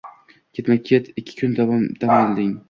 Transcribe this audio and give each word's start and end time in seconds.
Ketma-ket 0.53 1.05
ikki 1.19 1.33
kun 1.37 1.51
dam 1.57 1.69
olgan. 1.77 2.51